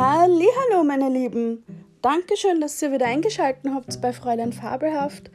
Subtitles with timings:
[0.00, 1.64] Hallo, meine Lieben.
[2.02, 5.28] Dankeschön, dass ihr wieder eingeschaltet habt bei Fräulein Fabelhaft,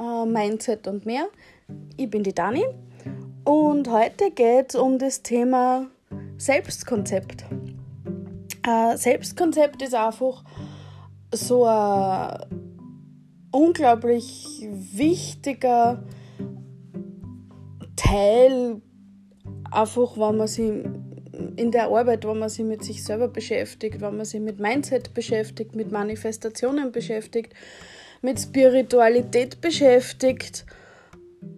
[0.00, 1.26] äh, Mindset und mehr.
[1.98, 2.64] Ich bin die Dani
[3.44, 5.88] und heute geht es um das Thema
[6.38, 7.44] Selbstkonzept.
[8.66, 10.44] Äh, Selbstkonzept ist einfach
[11.34, 12.38] so ein
[13.52, 16.02] unglaublich wichtiger
[17.96, 18.80] Teil,
[19.70, 20.72] einfach wenn man sich
[21.56, 25.14] in der Arbeit, wenn man sich mit sich selber beschäftigt, wenn man sich mit Mindset
[25.14, 27.52] beschäftigt, mit Manifestationen beschäftigt,
[28.22, 30.64] mit Spiritualität beschäftigt.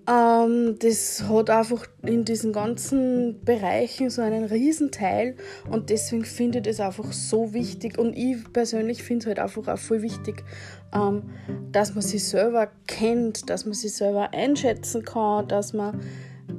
[0.09, 5.37] Ähm, das hat einfach in diesen ganzen Bereichen so einen Riesenteil
[5.71, 9.69] und deswegen finde ich das einfach so wichtig und ich persönlich finde es halt einfach
[9.69, 10.45] auch voll wichtig,
[10.95, 11.31] ähm,
[11.73, 16.01] dass man sich selber kennt, dass man sich selber einschätzen kann, dass man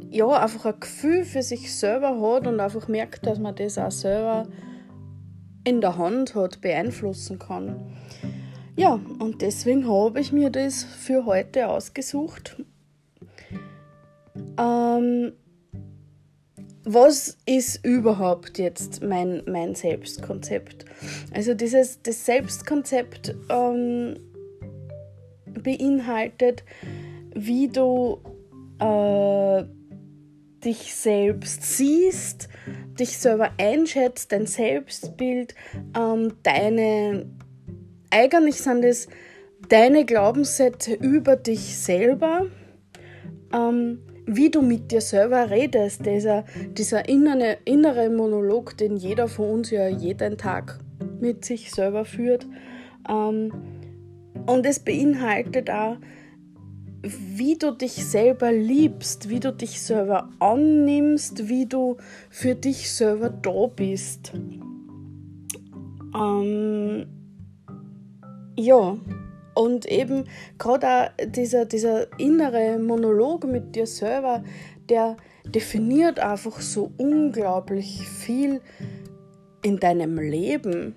[0.09, 3.91] ja, einfach ein Gefühl für sich selber hat und einfach merkt, dass man das auch
[3.91, 4.47] selber
[5.63, 7.79] in der Hand hat, beeinflussen kann.
[8.75, 12.63] Ja, und deswegen habe ich mir das für heute ausgesucht.
[14.57, 15.33] Ähm,
[16.85, 20.85] was ist überhaupt jetzt mein, mein Selbstkonzept?
[21.33, 24.15] Also dieses das Selbstkonzept ähm,
[25.45, 26.63] beinhaltet,
[27.35, 28.19] wie du
[28.79, 29.65] äh,
[30.63, 32.49] dich selbst siehst,
[32.99, 35.55] dich selber einschätzt, dein Selbstbild,
[35.97, 37.25] ähm, deine,
[38.09, 39.07] eigentlich sind es
[39.67, 42.47] deine Glaubenssätze über dich selber,
[43.53, 46.45] ähm, wie du mit dir selber redest, dieser,
[46.77, 50.79] dieser innere, innere Monolog, den jeder von uns ja jeden Tag
[51.19, 52.45] mit sich selber führt.
[53.09, 53.51] Ähm,
[54.45, 55.97] und es beinhaltet auch,
[57.01, 61.97] wie du dich selber liebst, wie du dich selber annimmst, wie du
[62.29, 64.33] für dich selber da bist.
[66.15, 67.05] Ähm,
[68.57, 68.97] ja,
[69.55, 70.25] und eben
[70.57, 74.43] gerade dieser, dieser innere Monolog mit dir selber,
[74.89, 78.61] der definiert einfach so unglaublich viel
[79.61, 80.95] in deinem Leben.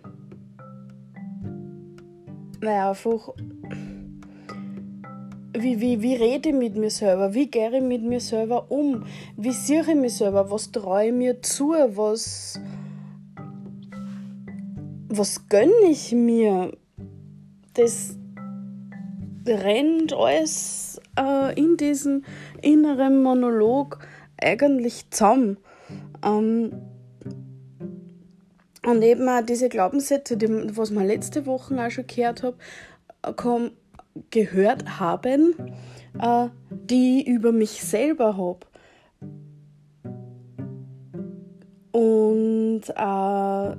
[2.61, 3.31] Weil einfach
[5.55, 7.35] wie, wie, wie rede ich mit mir selber?
[7.35, 9.05] Wie gehe ich mit mir selber um?
[9.37, 10.51] Wie sehe ich mich selber?
[10.51, 11.71] Was traue ich mir zu?
[11.71, 12.59] Was,
[15.09, 16.73] was gönne ich mir?
[17.75, 18.17] Das
[19.47, 22.25] rennt alles äh, in diesem
[22.63, 23.99] inneren Monolog
[24.41, 25.59] eigentlich zusammen.
[26.25, 26.73] Ähm,
[28.85, 32.57] und eben auch diese Glaubenssätze, die, was wir letzte Woche auch schon gehört haben,
[33.37, 33.71] kommen
[34.31, 35.55] gehört haben,
[36.19, 38.67] äh, die ich über mich selber habe.
[41.93, 43.77] Und äh,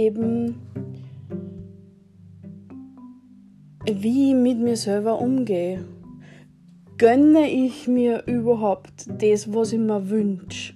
[0.00, 0.60] eben
[3.86, 5.84] wie ich mit mir selber umgehe.
[6.96, 10.74] Gönne ich mir überhaupt das, was ich mir wünsche?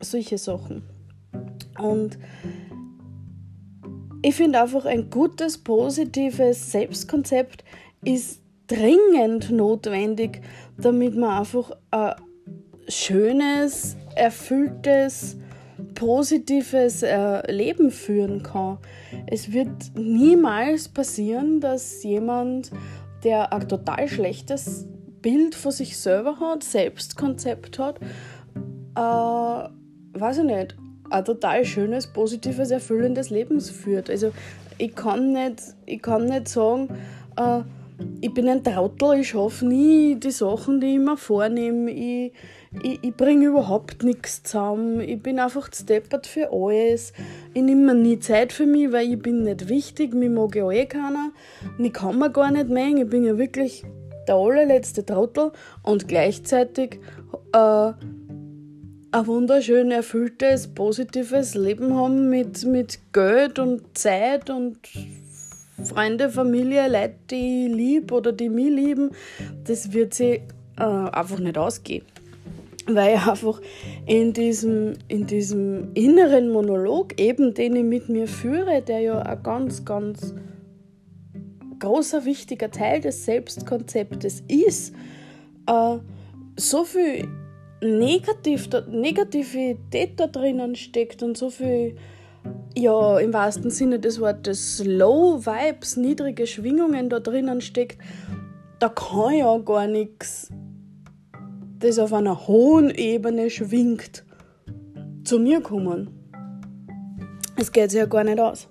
[0.00, 0.82] Solche Sachen.
[1.78, 2.18] Und
[4.24, 7.62] ich finde einfach ein gutes, positives Selbstkonzept
[8.02, 10.40] ist dringend notwendig,
[10.78, 12.14] damit man einfach ein
[12.88, 15.36] schönes, erfülltes,
[15.94, 18.78] positives äh, Leben führen kann.
[19.26, 22.70] Es wird niemals passieren, dass jemand,
[23.24, 24.88] der ein total schlechtes
[25.20, 28.00] Bild von sich selber hat, Selbstkonzept hat,
[28.96, 30.76] äh, weiß ich nicht,
[31.14, 34.10] ein total schönes, positives, erfüllendes Leben führt.
[34.10, 34.32] Also
[34.78, 36.88] ich kann nicht, ich kann nicht sagen,
[37.36, 37.60] äh,
[38.20, 41.92] ich bin ein Trautel, ich schaffe nie die Sachen, die ich mir vornehme.
[41.92, 42.32] Ich,
[42.82, 45.00] ich, ich bringe überhaupt nichts zusammen.
[45.00, 47.12] Ich bin einfach steppert für alles.
[47.54, 50.12] Ich nehme mir nie Zeit für mich, weil ich bin nicht wichtig.
[50.12, 51.30] Mich mag ja eh keiner.
[51.78, 53.04] Und ich kann mir gar nicht mengen.
[53.04, 53.84] Ich bin ja wirklich
[54.26, 55.52] der allerletzte Trottel.
[55.84, 56.98] Und gleichzeitig
[57.52, 57.92] äh,
[59.14, 64.76] ein wunderschön erfülltes, positives Leben haben mit, mit Geld und Zeit und
[65.84, 69.10] Freunde, Familie, Leute, die ich liebe oder die mich lieben,
[69.64, 70.42] das wird sie
[70.76, 72.04] äh, einfach nicht ausgehen.
[72.88, 73.60] Weil ich einfach
[74.04, 79.42] in diesem, in diesem inneren Monolog, eben den ich mit mir führe, der ja ein
[79.44, 80.34] ganz, ganz
[81.78, 84.92] großer, wichtiger Teil des Selbstkonzeptes ist,
[85.68, 85.98] äh,
[86.56, 87.28] so viel
[87.84, 91.96] Negativ, Negativität da drinnen steckt und so viel,
[92.76, 97.98] ja, im wahrsten Sinne des Wortes, Low Vibes, niedrige Schwingungen da drinnen steckt,
[98.78, 100.50] da kann ja gar nichts,
[101.78, 104.24] das auf einer hohen Ebene schwingt,
[105.24, 106.10] zu mir kommen.
[107.56, 108.68] es geht sich ja gar nicht aus.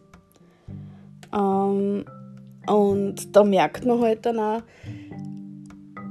[1.33, 2.06] Ähm,
[2.68, 4.62] und da merkt man halt dann auch,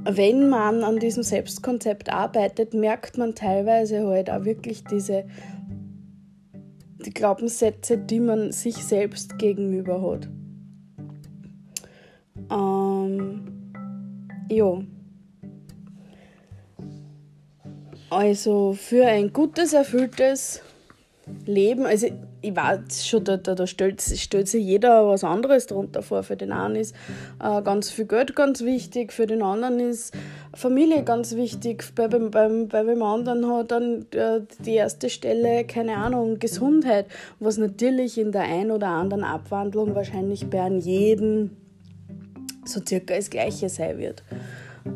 [0.05, 5.25] wenn man an diesem Selbstkonzept arbeitet, merkt man teilweise halt auch wirklich diese
[7.05, 10.29] die Glaubenssätze, die man sich selbst gegenüber hat.
[12.49, 13.45] Ähm,
[14.49, 14.81] ja.
[18.09, 20.61] Also für ein gutes, erfülltes
[21.45, 22.07] Leben, also
[22.43, 26.23] ich weiß schon, da, da, da stellt, stellt sich jeder was anderes darunter vor.
[26.23, 26.93] Für den einen ist
[27.41, 30.13] äh, ganz viel Geld ganz wichtig, für den anderen ist
[30.53, 35.63] Familie ganz wichtig, bei, bei, bei, bei dem anderen hat dann äh, die erste Stelle,
[35.63, 37.05] keine Ahnung, Gesundheit,
[37.39, 41.55] was natürlich in der ein oder anderen Abwandlung wahrscheinlich bei einem jeden
[42.65, 44.21] so circa das Gleiche sein wird.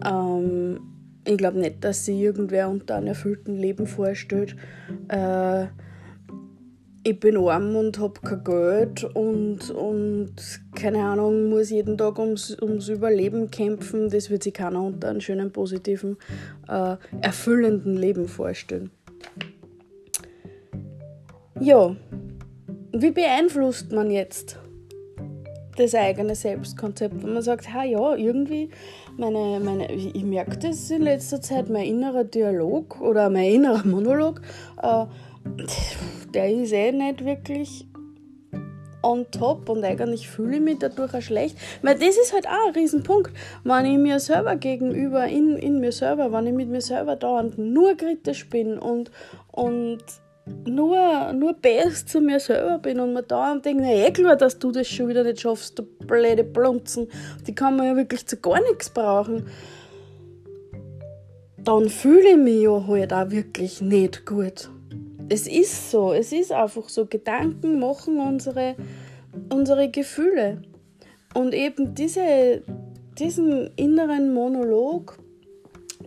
[0.06, 0.82] Ähm,
[1.24, 4.58] ich glaube nicht, dass sich irgendwer unter einem erfüllten Leben vorstellt.
[5.08, 5.68] Äh,
[7.08, 10.34] ich bin arm und habe kein Geld und, und
[10.76, 14.10] keine Ahnung, muss jeden Tag ums, ums Überleben kämpfen.
[14.10, 16.18] Das wird sich keiner unter einem schönen, positiven,
[16.68, 18.92] äh, erfüllenden Leben vorstellen.
[21.62, 21.96] Ja,
[22.92, 24.60] wie beeinflusst man jetzt
[25.78, 28.70] das eigene Selbstkonzept, wenn man sagt, ha ja, irgendwie,
[29.18, 34.42] meine, meine, ich merke das in letzter Zeit, mein innerer Dialog oder mein innerer Monolog,
[34.82, 35.06] äh,
[36.34, 37.88] der ist eh nicht wirklich
[39.04, 41.58] on top und eigentlich fühle ich mich dadurch auch schlecht.
[41.82, 43.32] Weil das ist halt auch ein Riesenpunkt.
[43.64, 47.58] Wenn ich mir selber gegenüber, in, in mir selber, wenn ich mit mir selber dauernd
[47.58, 49.12] nur kritisch bin und,
[49.52, 50.04] und
[50.66, 54.60] nur, nur best zu mir selber bin und mir dauernd denke, na eh klar, dass
[54.60, 57.08] du das schon wieder nicht schaffst, du blöde Blunzen,
[57.46, 59.48] die kann man ja wirklich zu gar nichts brauchen.
[61.58, 64.70] Dann fühle ich mich ja halt auch wirklich nicht gut
[65.30, 67.06] es ist so, es ist einfach so.
[67.06, 68.76] Gedanken machen unsere,
[69.52, 70.62] unsere Gefühle.
[71.34, 72.62] Und eben diese,
[73.18, 75.18] diesen inneren Monolog,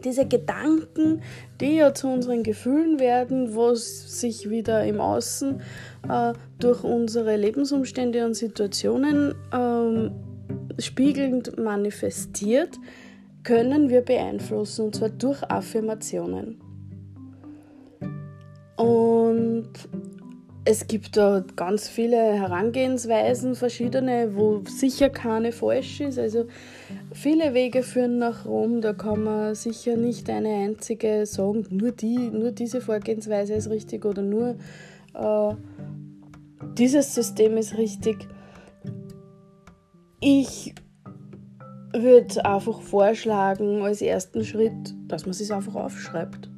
[0.05, 1.23] diese Gedanken,
[1.61, 5.61] die ja zu unseren Gefühlen werden, was sich wieder im Außen
[6.09, 12.79] äh, durch unsere Lebensumstände und Situationen äh, spiegelnd manifestiert,
[13.43, 16.70] können wir beeinflussen, und zwar durch Affirmationen.
[18.81, 19.69] Und
[20.65, 26.19] es gibt da ganz viele Herangehensweisen, verschiedene, wo sicher keine falsch ist.
[26.19, 26.47] Also
[27.13, 32.17] viele Wege führen nach Rom, da kann man sicher nicht eine einzige sagen, nur, die,
[32.17, 34.57] nur diese Vorgehensweise ist richtig oder nur
[35.13, 35.55] äh,
[36.79, 38.27] dieses System ist richtig.
[40.21, 40.75] Ich
[41.93, 46.50] würde einfach vorschlagen, als ersten Schritt, dass man es einfach aufschreibt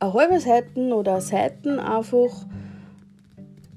[0.00, 2.46] eine halbe Seiten oder Seiten einfach.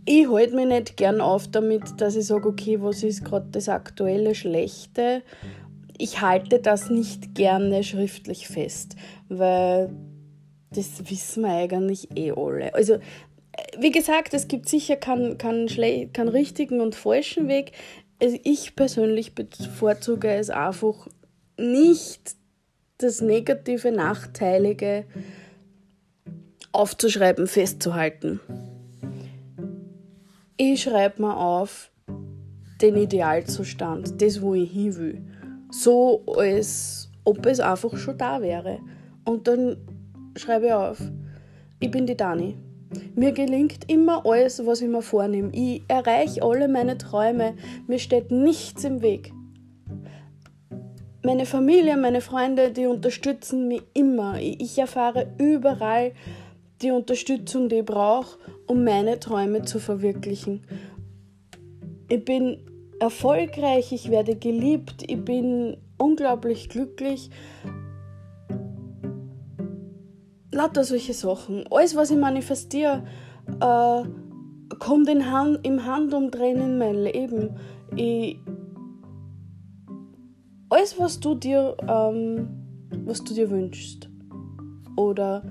[0.05, 3.69] Ich halte mich nicht gern auf damit, dass ich sage, okay, was ist gerade das
[3.69, 5.21] aktuelle Schlechte.
[5.97, 8.95] Ich halte das nicht gerne schriftlich fest,
[9.29, 9.93] weil
[10.71, 12.73] das wissen wir eigentlich eh alle.
[12.73, 12.97] Also,
[13.77, 15.67] wie gesagt, es gibt sicher keinen, keinen,
[16.11, 17.73] keinen richtigen und falschen Weg.
[18.21, 21.07] Also ich persönlich bevorzuge es einfach
[21.57, 22.35] nicht
[22.97, 25.05] das Negative, Nachteilige
[26.73, 28.39] aufzuschreiben, festzuhalten.
[30.57, 31.91] Ich schreibe mir auf
[32.81, 35.21] den Idealzustand, das, wo ich hin will.
[35.71, 38.79] So, als ob es einfach schon da wäre.
[39.23, 39.77] Und dann
[40.35, 40.99] schreibe ich auf,
[41.79, 42.57] ich bin die Dani.
[43.15, 45.49] Mir gelingt immer alles, was ich mir vornehme.
[45.53, 47.55] Ich erreiche alle meine Träume.
[47.87, 49.31] Mir steht nichts im Weg.
[51.23, 54.39] Meine Familie, meine Freunde, die unterstützen mich immer.
[54.39, 56.11] Ich erfahre überall
[56.83, 58.37] die Unterstützung, die ich brauche,
[58.67, 60.61] um meine Träume zu verwirklichen.
[62.09, 62.57] Ich bin
[62.99, 67.29] erfolgreich, ich werde geliebt, ich bin unglaublich glücklich.
[70.51, 71.65] Lauter solche Sachen.
[71.71, 73.03] Alles, was ich manifestiere,
[73.59, 74.03] äh,
[74.77, 77.55] kommt in Hand, im Handumdrehen in mein Leben.
[77.95, 78.37] Ich,
[80.69, 82.47] alles, was du dir, ähm,
[83.05, 84.09] was du dir wünschst.
[84.95, 85.43] Oder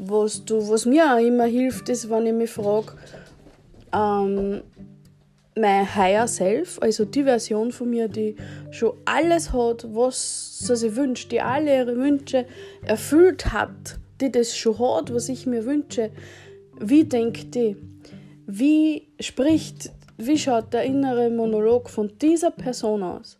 [0.00, 2.92] was, du, was mir auch immer hilft, ist, wenn ich mich frage,
[3.92, 4.62] ähm,
[5.56, 8.36] mein Higher Self, also die Version von mir, die
[8.70, 12.46] schon alles hat, was sie sich wünscht, die alle ihre Wünsche
[12.84, 16.10] erfüllt hat, die das schon hat, was ich mir wünsche,
[16.78, 17.76] wie denkt die?
[18.46, 23.38] Wie spricht, wie schaut der innere Monolog von dieser Person aus?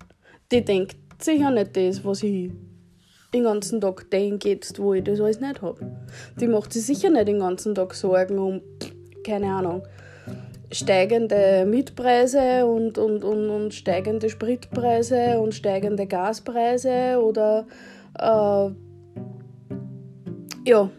[0.53, 2.51] Die denkt sicher nicht das, was ich
[3.33, 5.81] den ganzen Tag denke, jetzt, wo ich das alles nicht habe.
[6.41, 8.61] Die macht sich sicher nicht den ganzen Tag Sorgen um
[9.25, 9.83] keine Ahnung,
[10.73, 17.67] steigende Mietpreise und, und, und, und steigende Spritpreise und steigende Gaspreise oder
[18.19, 18.71] äh,
[20.69, 20.91] ja,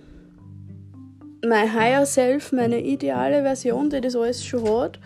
[1.46, 5.00] mein Higher Self, meine ideale Version, die das alles schon hat,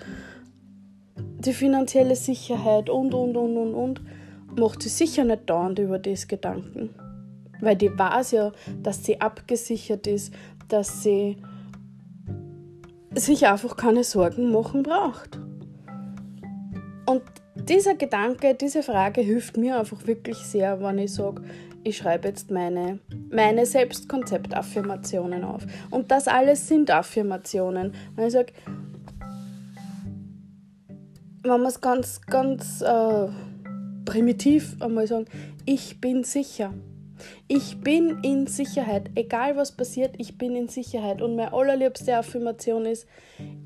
[1.18, 4.02] die finanzielle Sicherheit und, und, und, und, und,
[4.58, 6.90] macht sie sicher nicht dauernd über das Gedanken.
[7.62, 10.34] Weil die weiß ja, dass sie abgesichert ist,
[10.68, 11.38] dass sie
[13.14, 15.40] sich einfach keine Sorgen machen braucht.
[17.06, 17.22] Und
[17.56, 21.44] dieser Gedanke, diese Frage hilft mir einfach wirklich sehr, wenn ich sage,
[21.84, 23.00] ich schreibe jetzt meine,
[23.32, 25.66] meine Selbstkonzept-Affirmationen auf.
[25.92, 27.94] Und das alles sind Affirmationen.
[28.16, 28.54] Wenn ich sage,
[31.44, 33.28] wenn wir es ganz, ganz äh,
[34.04, 35.26] primitiv einmal sagen,
[35.66, 36.74] ich bin sicher.
[37.48, 39.10] Ich bin in Sicherheit.
[39.16, 41.22] Egal was passiert, ich bin in Sicherheit.
[41.22, 43.08] Und meine allerliebste Affirmation ist,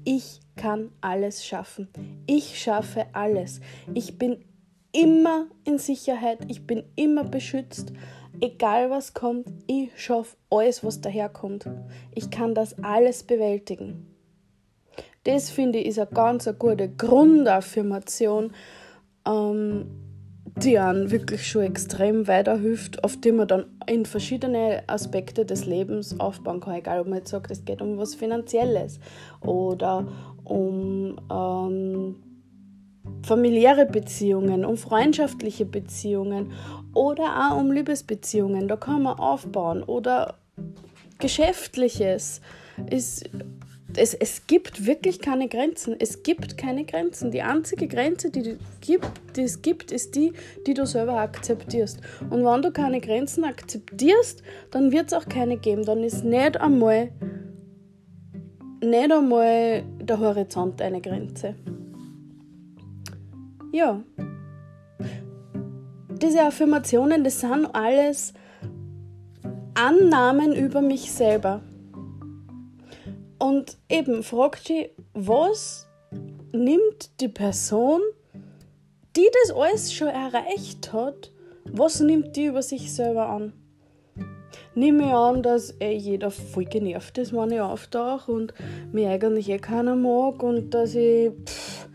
[0.04, 1.88] ich kann alles schaffen.
[2.26, 3.62] Ich schaffe alles.
[3.94, 4.44] Ich bin
[4.92, 6.40] immer in Sicherheit.
[6.48, 7.94] Ich bin immer beschützt.
[8.42, 11.66] Egal was kommt, ich schaffe alles, was daherkommt.
[12.16, 14.08] Ich kann das alles bewältigen.
[15.26, 18.54] Das finde ich ist eine ganz eine gute Grundaffirmation.
[19.28, 20.09] Ähm,
[20.64, 26.20] die einen wirklich schon extrem weiterhilft, auf die man dann in verschiedene Aspekte des Lebens
[26.20, 26.76] aufbauen kann.
[26.76, 29.00] Egal, ob man jetzt sagt, es geht um was Finanzielles
[29.42, 30.08] oder
[30.44, 32.16] um ähm,
[33.24, 36.52] familiäre Beziehungen, um freundschaftliche Beziehungen
[36.94, 38.68] oder auch um Liebesbeziehungen.
[38.68, 40.36] Da kann man aufbauen oder
[41.20, 42.42] Geschäftliches.
[42.90, 43.30] Ist
[43.96, 45.96] es, es gibt wirklich keine Grenzen.
[46.00, 47.32] Es gibt keine Grenzen.
[47.32, 50.34] Die einzige Grenze, die, gibt, die es gibt, ist die,
[50.68, 52.00] die du selber akzeptierst.
[52.30, 55.86] Und wenn du keine Grenzen akzeptierst, dann wird es auch keine geben.
[55.86, 57.12] Dann ist nicht einmal,
[58.82, 61.56] nicht einmal der Horizont eine Grenze.
[63.72, 64.02] Ja.
[66.22, 68.34] Diese Affirmationen, das sind alles
[69.74, 71.62] Annahmen über mich selber.
[73.40, 75.88] Und eben fragt sie, was
[76.52, 78.02] nimmt die Person,
[79.16, 81.32] die das alles schon erreicht hat,
[81.72, 83.54] was nimmt die über sich selber an?
[84.76, 88.54] Nehme ich an, dass eh jeder voll genervt ist, wenn ich auftauche und
[88.92, 91.88] mich eigentlich eh keiner mag und dass ich, pff,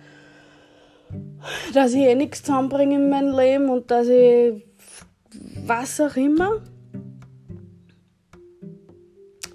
[1.73, 4.65] dass ich eh nichts zusammenbringe in meinem Leben und dass ich
[5.67, 6.63] was auch immer.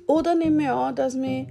[0.07, 1.47] Oder nehme ich an, dass mich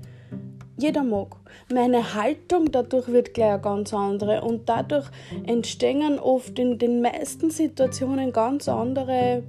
[0.78, 1.37] jeder mag.
[1.73, 5.11] Meine Haltung dadurch wird gleich eine ganz andere und dadurch
[5.44, 9.42] entstehen oft in den meisten Situationen ganz andere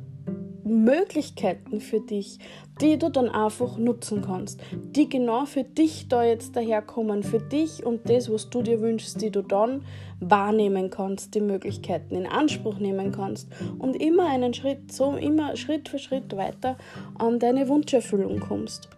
[0.64, 2.40] Möglichkeiten für dich,
[2.82, 7.86] die du dann einfach nutzen kannst, die genau für dich da jetzt daherkommen, für dich
[7.86, 9.84] und das, was du dir wünschst, die du dann
[10.20, 15.90] wahrnehmen kannst, die Möglichkeiten in Anspruch nehmen kannst und immer einen Schritt, so immer Schritt
[15.90, 16.78] für Schritt weiter
[17.18, 18.90] an deine Wunscherfüllung kommst.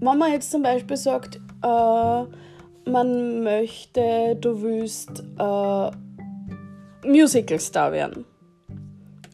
[0.00, 2.24] Wenn man jetzt zum Beispiel sagt, äh,
[2.90, 5.90] man möchte, du willst äh,
[7.06, 8.24] Musicalstar werden.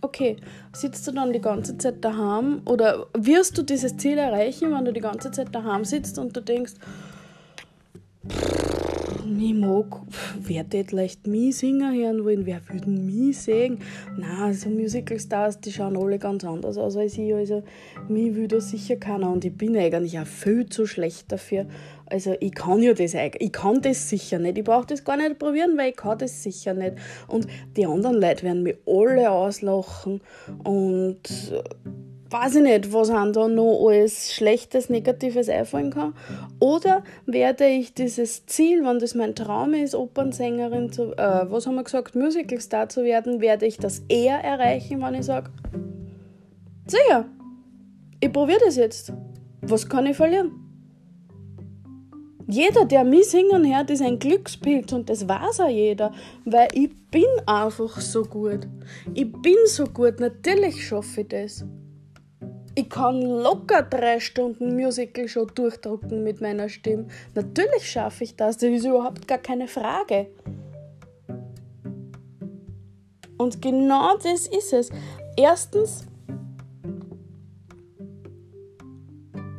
[0.03, 0.37] Okay,
[0.73, 4.93] sitzt du dann die ganze Zeit daheim oder wirst du dieses Ziel erreichen, wenn du
[4.93, 6.73] die ganze Zeit daheim sitzt und du denkst,
[9.41, 10.03] ich mag,
[10.41, 13.79] wer tät leicht mich singen hören wollen, wer würde mich sehen?
[14.17, 17.63] Na, so Musicalstars, die schauen alle ganz anders aus als ich, also
[18.09, 21.67] mich will da sicher keiner und ich bin eigentlich auch viel zu schlecht dafür.
[22.07, 24.59] Also ich kann ja das ich kann das sicher nicht.
[24.59, 26.97] Ich brauche das gar nicht probieren, weil ich kann das sicher nicht.
[27.29, 27.47] Und
[27.77, 30.21] die anderen Leute werden mich alle auslachen
[30.65, 31.21] und
[32.31, 36.15] weiß ich nicht, was einem da noch alles Schlechtes, Negatives einfallen kann.
[36.61, 41.75] Oder werde ich dieses Ziel, wenn das mein Traum ist, Opernsängerin zu, äh, was haben
[41.75, 45.51] wir gesagt, Musicalstar zu werden, werde ich das eher erreichen, wenn ich sage,
[46.87, 47.27] sicher,
[48.21, 49.13] ich probiere das jetzt.
[49.63, 50.53] Was kann ich verlieren?
[52.47, 56.13] Jeder, der mich singen hört, ist ein Glückspilz und das weiß auch jeder,
[56.45, 58.67] weil ich bin einfach so gut.
[59.15, 61.65] Ich bin so gut, natürlich schaffe ich das.
[62.75, 67.07] Ich kann locker drei Stunden Musical schon durchdrucken mit meiner Stimme.
[67.35, 70.29] Natürlich schaffe ich das, das ist überhaupt gar keine Frage.
[73.37, 74.91] Und genau das ist es.
[75.37, 76.05] Erstens,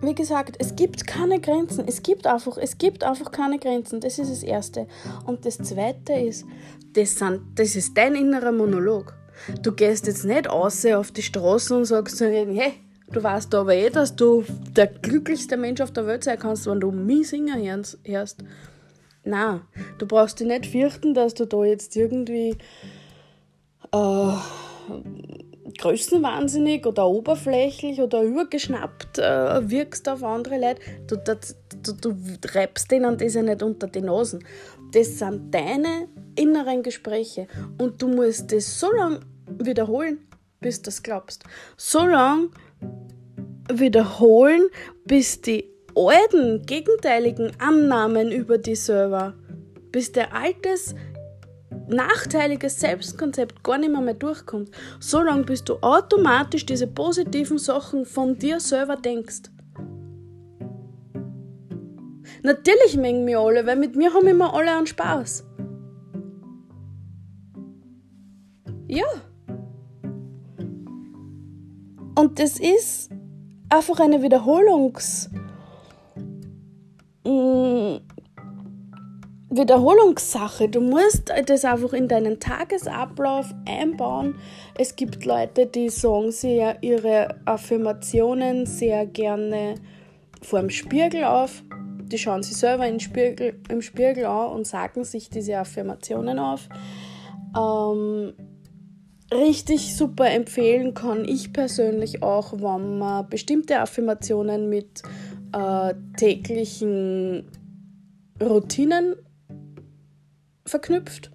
[0.01, 1.85] wie gesagt, es gibt keine Grenzen.
[1.87, 3.99] Es gibt einfach, es gibt einfach keine Grenzen.
[3.99, 4.87] Das ist das Erste.
[5.25, 6.45] Und das Zweite ist,
[6.93, 9.15] das, sind, das ist dein innerer Monolog.
[9.61, 12.73] Du gehst jetzt nicht aus auf die Straße und sagst so, hey,
[13.11, 16.79] Du weißt aber eh, dass du der glücklichste Mensch auf der Welt sein kannst, wenn
[16.79, 18.43] du mich singen hörst.
[19.23, 19.61] Na,
[19.97, 22.57] du brauchst dich nicht fürchten, dass du da jetzt irgendwie
[23.93, 24.33] äh,
[25.77, 30.81] größenwahnsinnig oder oberflächlich oder übergeschnappt äh, wirkst auf andere Leute.
[31.07, 32.15] Du, das, du, du
[32.53, 34.43] reibst denen das ja nicht unter die Nasen.
[34.93, 39.19] Das sind deine inneren Gespräche und du musst das so lange
[39.59, 40.19] wiederholen,
[40.61, 41.43] bis du das glaubst.
[41.77, 42.49] So lange
[43.71, 44.67] wiederholen,
[45.05, 49.33] bis die alten, gegenteiligen Annahmen über die selber,
[49.91, 50.95] bis der altes,
[51.87, 54.71] nachteiliges Selbstkonzept gar nicht mehr, mehr durchkommt.
[54.99, 59.43] So lange, bis du automatisch diese positiven Sachen von dir selber denkst.
[62.43, 65.45] Natürlich mengen wir alle, weil mit mir haben immer alle einen Spaß.
[68.87, 69.05] Ja.
[72.21, 73.09] Und das ist
[73.67, 75.27] einfach eine Wiederholungs.
[77.25, 77.95] Mm,
[79.49, 80.69] Wiederholungssache.
[80.69, 84.35] Du musst das einfach in deinen Tagesablauf einbauen.
[84.77, 89.73] Es gibt Leute, die sagen sie ihre Affirmationen sehr gerne
[90.43, 91.63] vor dem Spiegel auf.
[92.03, 96.69] Die schauen sich selber im Spiegel, im Spiegel an und sagen sich diese Affirmationen auf.
[97.57, 98.33] Ähm,
[99.31, 105.01] richtig super empfehlen kann ich persönlich auch, wenn man bestimmte Affirmationen mit
[105.53, 107.49] äh, täglichen
[108.41, 109.15] Routinen
[110.65, 111.31] verknüpft.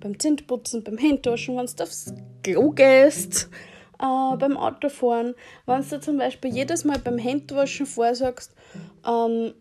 [0.00, 3.48] Beim Zintputzen, beim Händewaschen, wenn du aufs Klo gehst,
[3.98, 5.34] äh, beim Autofahren.
[5.66, 8.54] Wenn du zum Beispiel jedes Mal beim Händewaschen vorsagst,
[9.06, 9.52] ähm,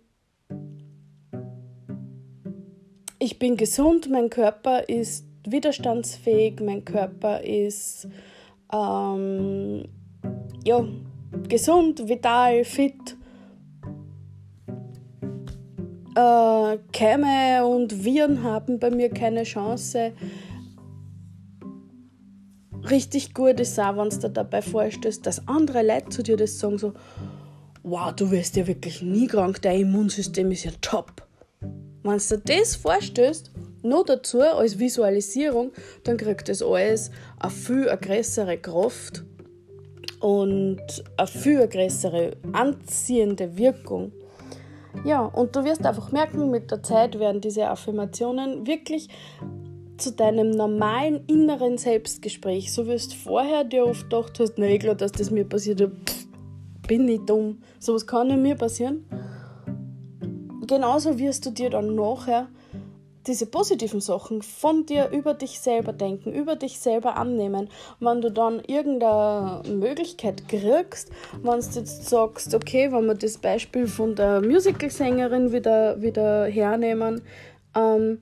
[3.19, 8.07] ich bin gesund, mein Körper ist widerstandsfähig, mein Körper ist
[8.73, 9.85] ähm,
[10.63, 10.85] ja,
[11.49, 13.17] gesund, vital, fit.
[16.15, 20.13] Äh, Keime und Viren haben bei mir keine Chance.
[22.89, 26.77] Richtig gut ist auch, wenn du dabei vorstellst, dass andere Leute zu dir das sagen,
[26.77, 26.93] so,
[27.81, 31.25] wow, du wirst ja wirklich nie krank, dein Immunsystem ist ja top.
[32.03, 33.51] Wenn du dir das vorstellst,
[33.83, 35.71] noch dazu als Visualisierung,
[36.03, 39.23] dann kriegt das alles eine viel größere Kraft
[40.19, 40.81] und
[41.17, 44.11] eine viel größere anziehende Wirkung.
[45.05, 49.09] Ja, und du wirst einfach merken, mit der Zeit werden diese Affirmationen wirklich
[49.97, 52.71] zu deinem normalen inneren Selbstgespräch.
[52.71, 56.27] So wirst vorher dir oft gedacht hast, na klar, dass das mir passiert, Pff,
[56.87, 57.59] bin ich dumm.
[57.79, 59.05] Sowas kann nicht mir passieren.
[60.67, 62.47] Genauso wirst du dir dann nachher
[63.27, 67.69] diese positiven Sachen von dir über dich selber denken, über dich selber annehmen.
[67.99, 71.09] Wenn du dann irgendeine Möglichkeit kriegst,
[71.41, 77.21] wenn du jetzt sagst, okay, wenn wir das Beispiel von der Musicalsängerin wieder, wieder hernehmen,
[77.75, 78.19] ähm,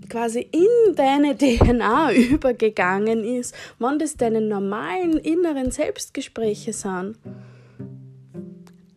[0.08, 7.18] quasi in deine DNA übergegangen ist, wenn das deine normalen inneren Selbstgespräche sind,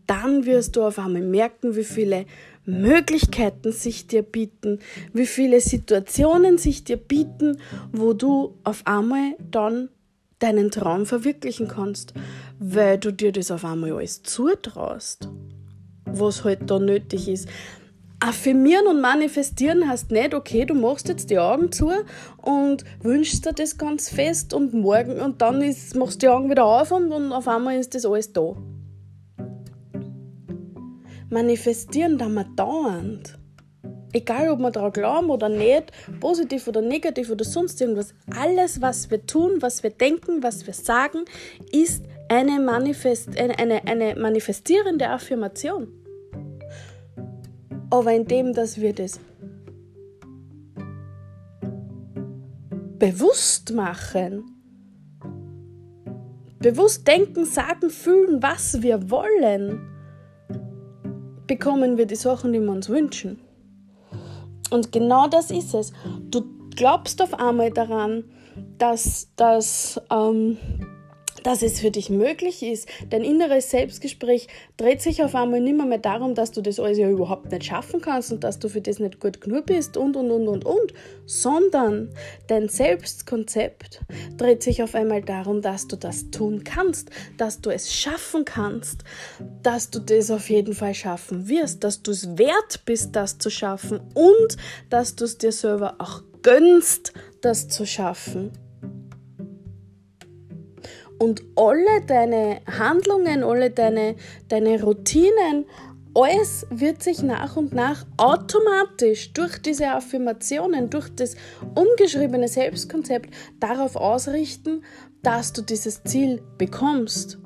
[0.07, 2.25] dann wirst du auf einmal merken, wie viele
[2.65, 4.79] Möglichkeiten sich dir bieten,
[5.13, 7.59] wie viele Situationen sich dir bieten,
[7.91, 9.89] wo du auf einmal dann
[10.39, 12.13] deinen Traum verwirklichen kannst,
[12.59, 15.29] weil du dir das auf einmal alles zutraust,
[16.05, 17.47] was halt da nötig ist.
[18.21, 21.89] Affirmieren und manifestieren heißt nicht, okay, du machst jetzt die Augen zu
[22.37, 26.49] und wünschst dir das ganz fest und morgen und dann ist, machst du die Augen
[26.49, 28.55] wieder auf und, und auf einmal ist das alles da.
[31.29, 33.37] manifestieren da wir dauernd.
[34.11, 39.11] Egal, ob wir daran glauben oder nicht, positiv oder negativ oder sonst irgendwas, alles, was
[39.11, 41.25] wir tun, was wir denken, was wir sagen,
[41.71, 45.87] ist eine, Manifest, eine, eine, manifestierende Affirmation.
[47.89, 49.19] Aber indem, dass wir das
[52.99, 54.45] bewusst machen,
[56.59, 59.79] bewusst denken, sagen, fühlen, was wir wollen,
[61.47, 63.39] bekommen wir die Sachen, die wir uns wünschen.
[64.69, 65.91] Und genau das ist es.
[66.29, 66.43] Du
[66.75, 68.23] glaubst auf einmal daran,
[68.77, 70.57] dass, dass ähm,
[71.43, 72.87] dass es für dich möglich ist.
[73.09, 74.47] Dein inneres Selbstgespräch
[74.77, 78.01] dreht sich auf einmal nicht mehr, darum, dass du das alles ja überhaupt nicht schaffen
[78.01, 80.93] kannst und dass du für das nicht gut genug bist und und und und und,
[81.25, 82.09] sondern
[82.47, 84.01] dein Selbstkonzept
[84.37, 89.03] dreht sich auf einmal darum, dass du das tun kannst, dass du es schaffen kannst,
[89.63, 93.49] dass du das auf jeden Fall schaffen wirst, dass du es wert bist, das zu
[93.49, 94.57] schaffen und
[94.89, 98.51] dass du es dir selber auch gönnst, das zu schaffen.
[101.19, 104.15] Und alle deine Handlungen, alle deine,
[104.47, 105.65] deine Routinen,
[106.15, 111.35] alles wird sich nach und nach automatisch durch diese Affirmationen, durch das
[111.75, 114.83] umgeschriebene Selbstkonzept darauf ausrichten,
[115.21, 117.37] dass du dieses Ziel bekommst,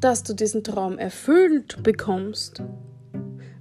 [0.00, 2.62] dass du diesen Traum erfüllt bekommst.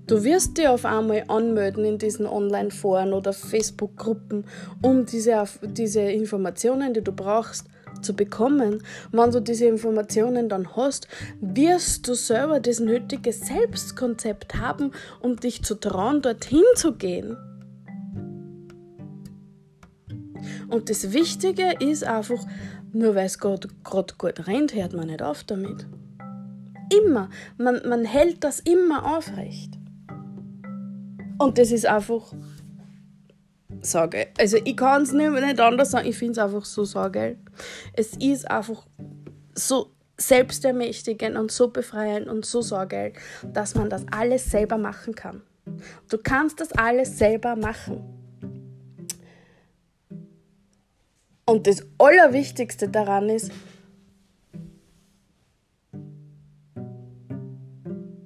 [0.08, 4.46] Du wirst dir auf einmal anmelden in diesen Online-Foren oder Facebook-Gruppen,
[4.82, 7.66] um diese, diese Informationen, die du brauchst,
[8.02, 8.84] zu bekommen.
[9.12, 11.08] Wenn du diese Informationen dann hast,
[11.42, 17.38] wirst du selber das nötige Selbstkonzept haben, um dich zu trauen, dorthin zu gehen.
[20.70, 22.44] Und das Wichtige ist einfach,
[22.94, 23.68] nur weil es gerade
[24.18, 25.86] gut rennt, hört man nicht auf damit.
[27.04, 27.30] Immer.
[27.58, 29.78] Man, man hält das immer aufrecht.
[31.38, 32.34] Und das ist einfach
[33.82, 34.28] sage.
[34.38, 37.38] Also ich kann es nicht, nicht anders sagen, ich finde es einfach so saugeil.
[37.94, 38.86] Es ist einfach
[39.56, 43.14] so selbstermächtigend und so befreiend und so saugeil,
[43.44, 45.42] dass man das alles selber machen kann.
[46.10, 48.04] Du kannst das alles selber machen.
[51.46, 53.52] Und das Allerwichtigste daran ist,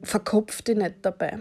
[0.04, 1.40] verkopf dich nicht dabei.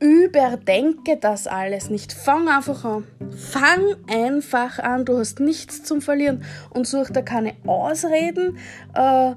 [0.00, 2.12] Überdenke das alles nicht.
[2.12, 3.04] Fang einfach an.
[3.36, 5.04] Fang einfach an.
[5.04, 8.58] Du hast nichts zum Verlieren und such da keine Ausreden,
[8.94, 9.32] äh,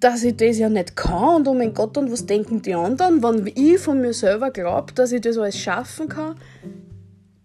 [0.00, 3.22] dass ich das ja nicht kann und oh mein Gott, und was denken die anderen,
[3.22, 6.34] wenn ich von mir selber glaube, dass ich das alles schaffen kann.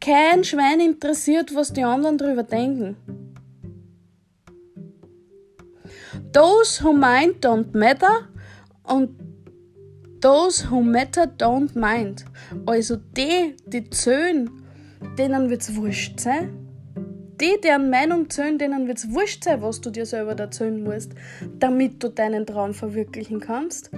[0.01, 2.97] Kein Schwein interessiert, was die anderen darüber denken.
[6.33, 8.27] Those who mind don't matter
[8.83, 9.26] und
[10.21, 12.25] Those who matter don't mind.
[12.65, 14.49] Also die, die zählen,
[15.17, 16.67] denen wird's wurscht sein.
[17.39, 21.11] Die, deren Meinung zählen, denen wird's wurscht sein, was du dir selber erzählen musst,
[21.59, 23.91] damit du deinen Traum verwirklichen kannst.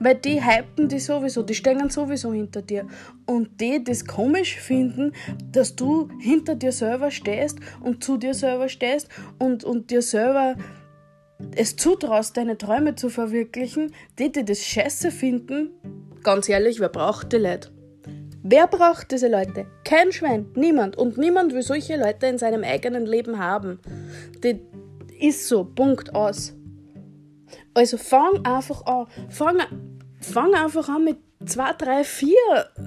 [0.00, 2.86] Weil die hypen die sowieso, die stehen sowieso hinter dir.
[3.26, 5.12] Und die, die es komisch finden,
[5.52, 10.56] dass du hinter dir selber stehst und zu dir selber stehst und, und dir selber
[11.56, 15.70] es zutraust, deine Träume zu verwirklichen, die, die das scheiße finden,
[16.22, 17.70] ganz ehrlich, wer braucht die Leute?
[18.42, 19.66] Wer braucht diese Leute?
[19.84, 20.96] Kein Schwein, niemand.
[20.96, 23.80] Und niemand will solche Leute in seinem eigenen Leben haben.
[24.42, 24.60] Die
[25.18, 26.54] ist so, Punkt aus.
[27.74, 29.06] Also fang einfach an.
[29.28, 29.58] Fang,
[30.20, 32.34] fang einfach an mit zwei, drei, vier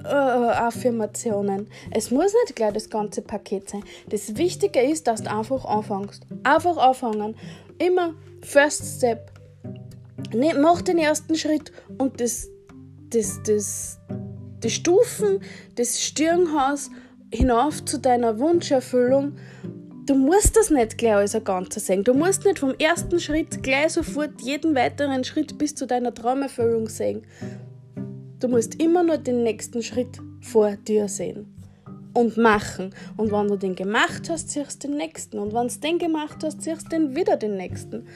[0.04, 1.68] äh, Affirmationen.
[1.92, 3.84] Es muss nicht gleich das ganze Paket sein.
[4.08, 6.26] Das Wichtige ist, dass du einfach anfängst.
[6.42, 7.36] Einfach anfangen.
[7.78, 8.14] Immer
[8.44, 9.32] First Step.
[10.32, 12.48] Ne, mach den ersten Schritt und das,
[13.10, 13.98] das, das,
[14.62, 15.40] die Stufen
[15.78, 16.90] des Stirnhaus
[17.32, 19.36] hinauf zu deiner Wunscherfüllung.
[20.06, 22.04] Du musst das nicht gleich als ein Ganzes sehen.
[22.04, 26.88] Du musst nicht vom ersten Schritt gleich sofort jeden weiteren Schritt bis zu deiner Traumerfüllung
[26.88, 27.22] sehen.
[28.40, 31.53] Du musst immer nur den nächsten Schritt vor dir sehen
[32.14, 32.94] und machen.
[33.16, 35.38] Und wenn du den gemacht hast, siehst du den nächsten.
[35.38, 38.06] Und wenn du den gemacht hast, siehst du den wieder den nächsten.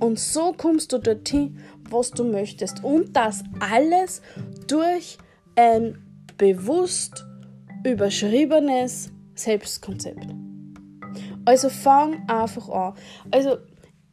[0.00, 1.58] Und so kommst du dorthin,
[1.90, 2.82] was du möchtest.
[2.82, 4.22] Und das alles
[4.66, 5.18] durch
[5.54, 5.98] ein
[6.38, 7.24] bewusst
[7.84, 10.26] überschriebenes Selbstkonzept.
[11.44, 12.94] Also fang einfach an.
[13.30, 13.58] Also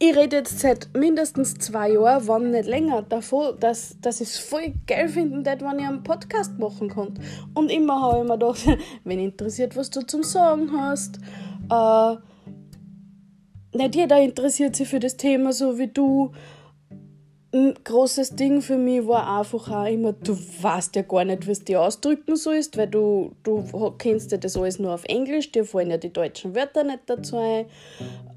[0.02, 4.38] ich rede jetzt seit mindestens zwei Jahren, wenn nicht länger, davon, dass, dass ich es
[4.38, 7.20] voll geil finden würde, wenn ich einen Podcast machen könnte.
[7.52, 8.66] Und immer habe ich mir gedacht,
[9.04, 11.18] wenn interessiert, was du zum Sagen hast.
[11.70, 12.16] Äh,
[13.76, 16.32] nicht jeder interessiert sich für das Thema so wie du.
[17.52, 21.64] Ein großes Ding für mich war einfach auch immer, du weißt ja gar nicht, es
[21.64, 23.64] dir ausdrücken sollst, weil du, du
[23.98, 27.38] kennst ja das alles nur auf Englisch, dir fallen ja die deutschen Wörter nicht dazu
[27.38, 27.66] ein.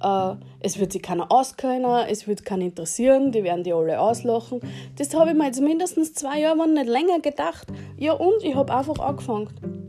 [0.01, 4.61] Äh, es wird sich keiner auskennen, es wird keinen interessieren, die werden die alle auslachen.
[4.97, 7.67] Das habe ich mir jetzt mindestens zwei Jahre, wenn nicht länger gedacht.
[7.97, 9.82] Ja und, ich habe einfach angefangen.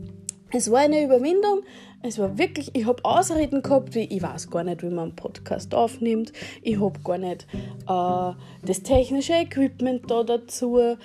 [0.57, 1.63] Es war eine Überwindung,
[2.01, 5.15] es war wirklich, ich habe Ausreden gehabt, wie ich weiß gar nicht, wie man einen
[5.17, 6.31] Podcast aufnimmt.
[6.61, 7.45] Ich habe gar nicht
[7.89, 8.31] äh,
[8.65, 10.77] das technische Equipment da dazu.
[10.79, 10.95] Äh,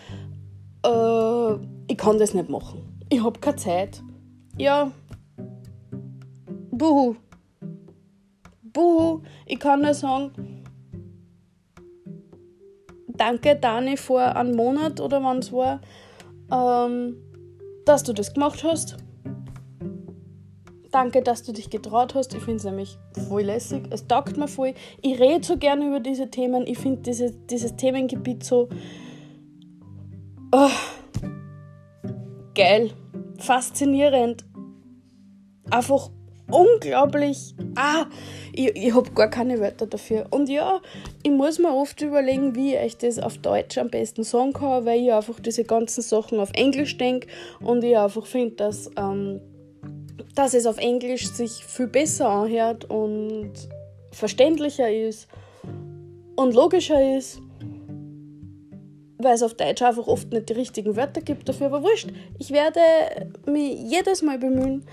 [1.88, 3.02] ich kann das nicht machen.
[3.08, 4.00] Ich habe keine Zeit.
[4.56, 4.92] Ja.
[6.70, 7.16] Buhu.
[8.62, 9.22] Buhu.
[9.46, 10.62] Ich kann nur sagen,
[13.08, 15.80] danke Dani vor einem Monat oder wann es war,
[16.52, 17.16] ähm,
[17.84, 18.96] dass du das gemacht hast.
[20.90, 22.34] Danke, dass du dich getraut hast.
[22.34, 22.98] Ich finde es nämlich
[23.28, 23.84] voll lässig.
[23.90, 24.74] Es taugt mir voll.
[25.02, 26.66] Ich rede so gerne über diese Themen.
[26.66, 28.68] Ich finde diese, dieses Themengebiet so
[30.52, 30.70] oh,
[32.54, 32.90] geil,
[33.38, 34.44] faszinierend,
[35.70, 36.10] einfach
[36.50, 37.54] unglaublich.
[37.76, 38.06] Ah,
[38.52, 40.26] ich, ich habe gar keine Wörter dafür.
[40.30, 40.80] Und ja,
[41.22, 45.00] ich muss mir oft überlegen, wie ich das auf Deutsch am besten sagen kann, weil
[45.00, 47.28] ich einfach diese ganzen Sachen auf Englisch denke
[47.60, 48.90] und ich einfach finde, dass.
[48.96, 49.40] Ähm,
[50.34, 53.52] dass es auf Englisch sich viel besser anhört und
[54.12, 55.28] verständlicher ist
[56.36, 57.40] und logischer ist,
[59.18, 61.66] weil es auf Deutsch einfach oft nicht die richtigen Wörter gibt dafür.
[61.66, 62.80] Aber wurscht, ich werde
[63.46, 64.84] mich jedes Mal bemühen,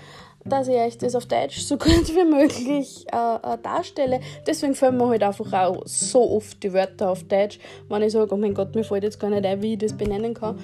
[0.44, 4.20] dass ich euch das auf Deutsch so gut wie möglich äh, äh, darstelle.
[4.46, 8.34] Deswegen fallen mir halt einfach auch so oft die Wörter auf Deutsch, wenn ich sage,
[8.34, 10.58] oh mein Gott, mir fällt jetzt gar nicht ein, wie ich das benennen kann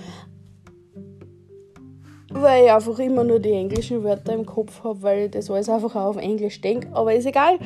[2.34, 5.68] weil ich einfach immer nur die englischen Wörter im Kopf habe, weil ich das alles
[5.68, 6.88] einfach auch auf Englisch denke.
[6.92, 7.58] Aber ist egal.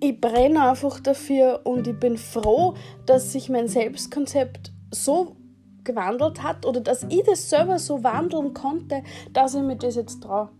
[0.00, 2.74] Ich brenne einfach dafür und ich bin froh,
[3.06, 5.36] dass sich mein Selbstkonzept so
[5.84, 10.22] gewandelt hat oder dass ich das selber so wandeln konnte, dass ich mir das jetzt
[10.22, 10.50] traue.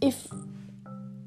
[0.00, 0.16] Ich,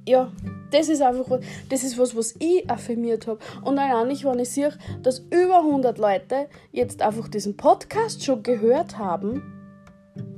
[0.07, 0.31] ja,
[0.71, 3.39] das ist einfach das ist was, was ich affirmiert habe.
[3.63, 8.43] Und allein nicht, wenn ich sehe, dass über 100 Leute jetzt einfach diesen Podcast schon
[8.43, 9.54] gehört haben,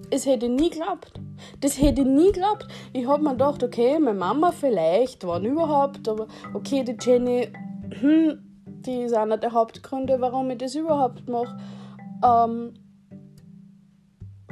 [0.09, 1.19] es hätte nie geglaubt.
[1.61, 2.67] Das hätte nie geglaubt.
[2.93, 7.49] Ich habe mir gedacht, okay, meine Mama vielleicht, wann überhaupt, aber okay, die Jenny,
[7.99, 11.57] hm, die ist einer der Hauptgründe, warum ich das überhaupt mache.
[12.23, 12.73] Ähm,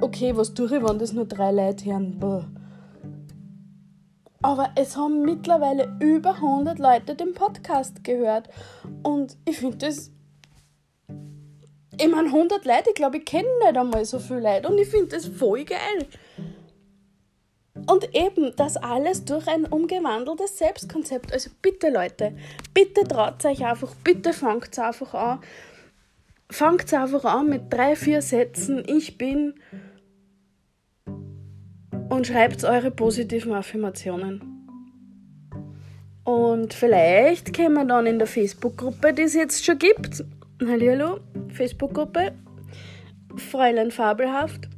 [0.02, 2.20] okay, was tue ich, wenn das nur drei Leute hören?
[2.20, 2.46] Boah.
[4.42, 8.48] Aber es haben mittlerweile über 100 Leute den Podcast gehört.
[9.02, 10.12] Und ich finde das
[11.98, 14.88] ich meine, 100 Leute, ich glaube, ich kenne nicht einmal so viele Leute und ich
[14.88, 16.08] finde das voll geil.
[17.88, 21.34] Und eben das alles durch ein umgewandeltes Selbstkonzept.
[21.34, 22.34] Also bitte Leute,
[22.74, 25.40] bitte traut euch einfach, bitte fangt einfach an.
[26.50, 28.84] Fangt einfach an mit drei, vier Sätzen.
[28.88, 29.56] Ich bin
[32.10, 34.56] und schreibt eure positiven Affirmationen.
[36.24, 40.24] Und vielleicht können wir dann in der Facebook-Gruppe, die es jetzt schon gibt,
[40.62, 42.32] Hallo, Facebook-Gruppe
[43.36, 44.70] Fräulein Fabelhaft.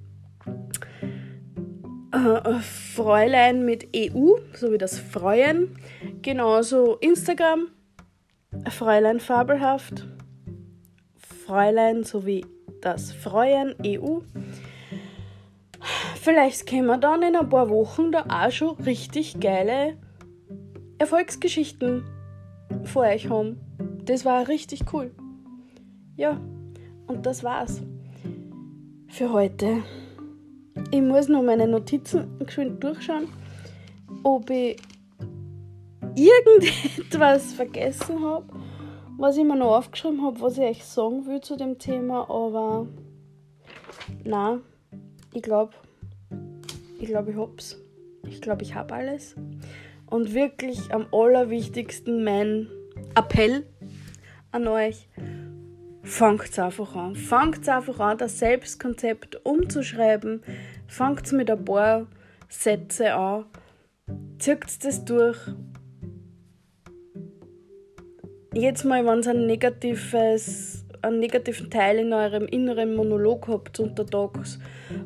[2.12, 2.60] Äh,
[2.96, 5.78] Fräulein mit EU, so wie das Freuen.
[6.24, 7.68] Genauso Instagram
[8.68, 10.08] Fräulein Fabelhaft.
[11.46, 12.44] Fräulein sowie
[12.82, 14.22] das Freuen EU.
[16.20, 19.96] Vielleicht können wir dann in ein paar Wochen da auch schon richtig geile
[20.98, 22.04] Erfolgsgeschichten
[22.84, 23.60] vor euch haben.
[24.06, 25.12] Das war richtig cool.
[26.18, 26.42] Ja,
[27.06, 27.80] und das war's
[29.08, 29.84] für heute.
[30.90, 33.28] Ich muss noch meine Notizen geschwind durchschauen,
[34.24, 34.78] ob ich
[36.16, 38.48] irgendetwas vergessen habe,
[39.20, 42.88] was ich mir noch aufgeschrieben habe, was ich euch sagen will zu dem Thema, aber
[44.24, 44.60] na,
[45.34, 45.74] ich glaube,
[47.00, 47.78] ich glaube, ich hab's.
[48.28, 49.36] Ich glaube, ich habe alles.
[50.08, 52.70] Und wirklich am allerwichtigsten mein
[53.14, 53.68] Appell
[54.52, 55.08] an euch
[56.08, 57.16] fangt einfach an.
[57.16, 60.42] Fangt einfach an, das Selbstkonzept umzuschreiben.
[60.88, 62.08] Fangt mit ein paar
[62.50, 63.46] Sätze an.
[64.40, 65.38] Zieht das durch.
[68.54, 74.60] Jetzt mal, wenn ihr ein negatives, einen negativen Teil in eurem inneren Monolog habt untertags,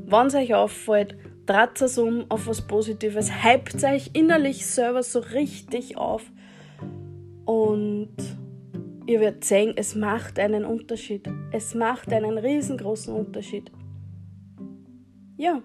[0.06, 1.16] wenn es euch auffällt,
[1.48, 6.24] dreht es um auf was Positives, hypt euch innerlich selber so richtig auf
[7.46, 8.16] und
[9.08, 11.28] Ihr werdet sehen, es macht einen Unterschied.
[11.52, 13.72] Es macht einen riesengroßen Unterschied.
[15.38, 15.62] Ja.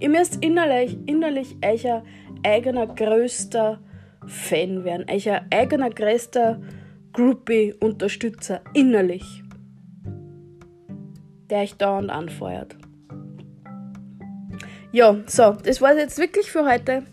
[0.00, 2.02] Ihr müsst innerlich, innerlich euer
[2.42, 3.80] eigener größter
[4.26, 6.60] Fan werden, euer eigener größter
[7.12, 9.42] Groupie-Unterstützer innerlich,
[11.48, 12.76] der euch dauernd anfeuert.
[14.92, 17.04] Ja, so, das war es jetzt wirklich für heute.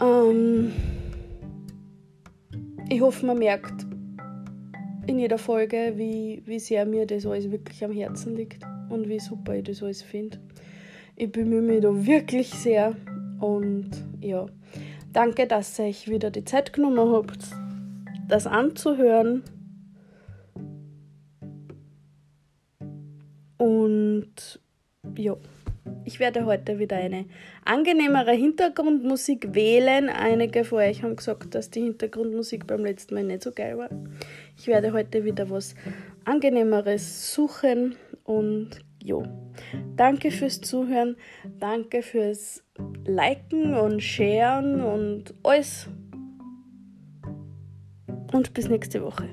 [0.00, 0.72] Ähm,
[2.90, 3.86] ich hoffe, man merkt
[5.06, 9.20] in jeder Folge, wie, wie sehr mir das alles wirklich am Herzen liegt und wie
[9.20, 10.38] super ich das alles finde.
[11.14, 12.96] Ich bemühe mich da wirklich sehr
[13.38, 14.46] und ja,
[15.12, 17.44] danke, dass ihr euch wieder die Zeit genommen habt,
[18.28, 19.44] das anzuhören.
[23.56, 24.60] Und
[25.16, 25.36] ja,
[26.04, 27.26] ich werde heute wieder eine
[27.64, 30.08] angenehmere Hintergrundmusik wählen.
[30.08, 33.90] Einige von euch haben gesagt, dass die Hintergrundmusik beim letzten Mal nicht so geil war.
[34.56, 35.74] Ich werde heute wieder was
[36.24, 39.24] angenehmeres suchen und jo.
[39.96, 41.16] Danke fürs Zuhören,
[41.58, 42.62] danke fürs
[43.06, 45.88] Liken und Sharen und alles.
[48.32, 49.28] Und bis nächste Woche.